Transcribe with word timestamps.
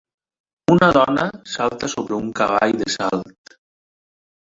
Una 0.75 0.87
dona 0.95 1.25
salta 1.55 1.89
sobre 1.95 2.17
un 2.21 2.31
cavall 2.39 2.73
de 2.81 2.89
salt. 2.95 3.55